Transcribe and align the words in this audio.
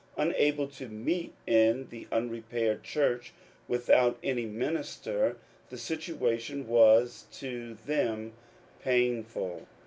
Unable 0.17 0.67
to 0.67 0.87
meet 0.87 1.35
in 1.45 1.89
the 1.89 2.07
unrepaired 2.11 2.83
church, 2.83 3.33
without 3.67 4.17
any 4.23 4.47
minister, 4.47 5.37
the 5.69 5.77
situation 5.77 6.67
was 6.67 7.25
to 7.33 7.75
them 7.85 8.33
painful. 8.81 9.67